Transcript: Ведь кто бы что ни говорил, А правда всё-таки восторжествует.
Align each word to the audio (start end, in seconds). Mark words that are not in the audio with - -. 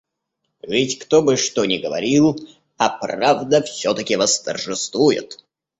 Ведь 0.63 0.97
кто 0.97 1.21
бы 1.21 1.37
что 1.37 1.63
ни 1.65 1.77
говорил, 1.77 2.35
А 2.77 2.89
правда 2.89 3.61
всё-таки 3.61 4.15
восторжествует. 4.15 5.45